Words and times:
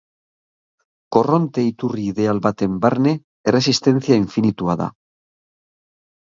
Korronte 1.15 1.65
iturri 1.71 2.05
ideal 2.13 2.41
baten 2.45 2.79
barne 2.87 3.13
erresistentzia 3.53 4.19
infinitua 4.23 4.79
da. 4.83 4.89